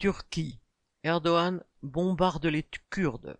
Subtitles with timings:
[0.00, 0.58] Turquie.
[1.04, 3.36] Erdogan bombarde les Kurdes.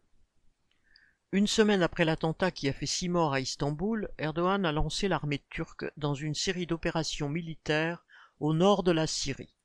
[1.33, 5.43] Une semaine après l'attentat qui a fait six morts à Istanbul, Erdogan a lancé l'armée
[5.49, 8.05] turque dans une série d'opérations militaires
[8.41, 9.57] au nord de la Syrie.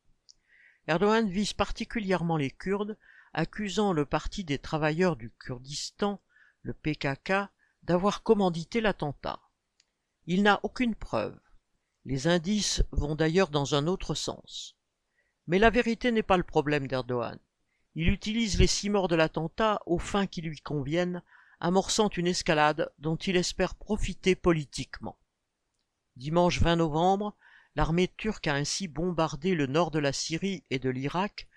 [0.87, 2.97] Erdogan vise particulièrement les Kurdes,
[3.33, 6.21] accusant le Parti des travailleurs du Kurdistan,
[6.61, 7.49] le PKK,
[7.83, 9.41] d'avoir commandité l'attentat.
[10.27, 11.37] Il n'a aucune preuve.
[12.05, 14.77] Les indices vont d'ailleurs dans un autre sens.
[15.47, 17.39] Mais la vérité n'est pas le problème d'Erdogan.
[17.95, 21.21] Il utilise les six morts de l'attentat aux fins qui lui conviennent,
[21.59, 25.17] amorçant une escalade dont il espère profiter politiquement.
[26.17, 27.35] Dimanche 20 novembre,
[27.75, 31.47] l'armée turque a ainsi bombardé le nord de la Syrie et de l'Irak,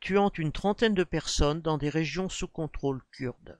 [0.00, 3.58] tuant une trentaine de personnes dans des régions sous contrôle kurde.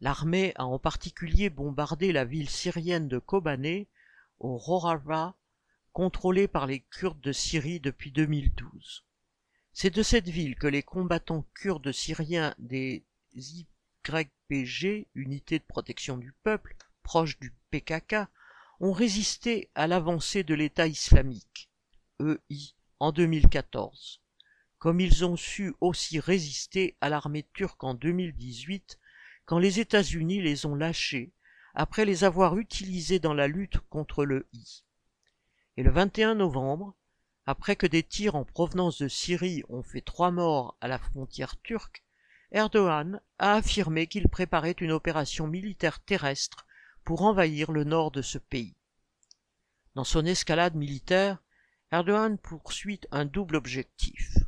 [0.00, 3.88] L'armée a en particulier bombardé la ville syrienne de Kobané,
[4.38, 5.34] au Rojava,
[5.96, 9.06] contrôlée par les Kurdes de Syrie depuis 2012.
[9.72, 16.32] C'est de cette ville que les combattants kurdes syriens des YPG, Unité de protection du
[16.42, 18.28] peuple, proche du PKK,
[18.80, 21.70] ont résisté à l'avancée de l'État islamique,
[22.20, 24.20] EI, en 2014,
[24.76, 28.98] comme ils ont su aussi résister à l'armée turque en 2018
[29.46, 31.32] quand les États-Unis les ont lâchés
[31.72, 34.82] après les avoir utilisés dans la lutte contre le I.
[35.76, 36.94] Et le 21 novembre,
[37.44, 41.60] après que des tirs en provenance de Syrie ont fait trois morts à la frontière
[41.62, 42.02] turque,
[42.52, 46.66] Erdogan a affirmé qu'il préparait une opération militaire terrestre
[47.04, 48.74] pour envahir le nord de ce pays.
[49.94, 51.42] Dans son escalade militaire,
[51.92, 54.38] Erdogan poursuit un double objectif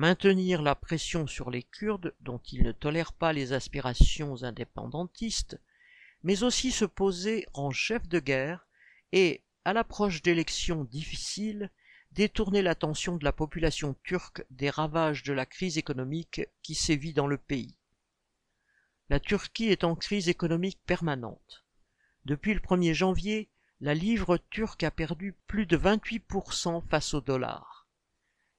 [0.00, 5.60] maintenir la pression sur les Kurdes dont il ne tolère pas les aspirations indépendantistes,
[6.22, 8.66] mais aussi se poser en chef de guerre
[9.12, 11.70] et, à l'approche d'élections difficiles,
[12.12, 17.26] détourner l'attention de la population turque des ravages de la crise économique qui sévit dans
[17.26, 17.76] le pays.
[19.08, 21.64] La Turquie est en crise économique permanente.
[22.24, 23.50] Depuis le 1er janvier,
[23.80, 27.88] la livre turque a perdu plus de 28% face au dollar.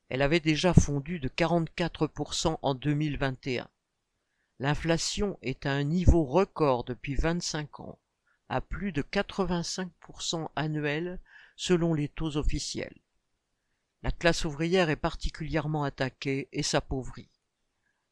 [0.10, 3.70] Elle avait déjà fondu de 44% en 2021.
[4.60, 8.00] L'inflation est à un niveau record depuis 25 ans,
[8.52, 11.22] à plus de 85% annuel
[11.56, 12.98] selon les taux officiels.
[14.04, 17.30] La classe ouvrière est particulièrement attaquée et s'appauvrit.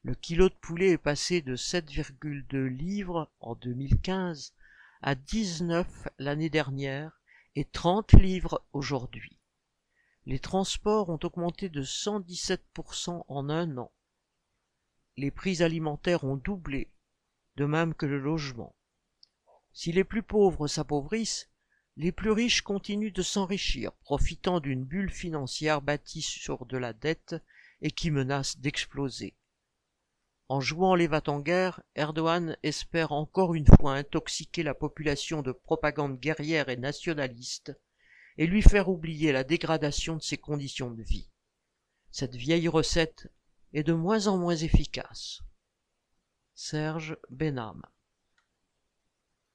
[0.02, 4.54] Le kilo de poulet est passé de 7,2 livres en 2015
[5.02, 7.20] à 19 l'année dernière
[7.54, 9.36] et 30 livres aujourd'hui.
[10.24, 13.92] Les transports ont augmenté de 117% en un an.
[15.18, 16.90] Les prix alimentaires ont doublé,
[17.56, 18.74] de même que le logement.
[19.72, 21.48] Si les plus pauvres s'appauvrissent,
[21.96, 27.36] les plus riches continuent de s'enrichir, profitant d'une bulle financière bâtie sur de la dette
[27.82, 29.34] et qui menace d'exploser.
[30.48, 31.08] En jouant les
[31.44, 37.78] guerre, Erdogan espère encore une fois intoxiquer la population de propagande guerrière et nationaliste
[38.36, 41.30] et lui faire oublier la dégradation de ses conditions de vie.
[42.10, 43.30] Cette vieille recette
[43.72, 45.42] est de moins en moins efficace.
[46.54, 47.82] Serge Benham